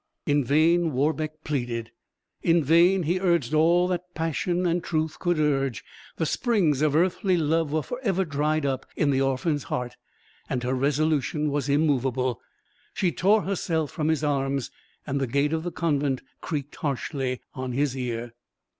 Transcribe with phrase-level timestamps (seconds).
[0.25, 1.91] In vain Warbeck pleaded;
[2.41, 5.83] in vain he urged all that passion and truth could urge;
[6.15, 9.97] the springs of earthly love were for ever dried up in the orphan's heart,
[10.49, 12.41] and her resolution was immovable
[12.95, 14.71] she tore herself from his arms,
[15.05, 18.33] and the gate of the convent creaked harshly on his ear.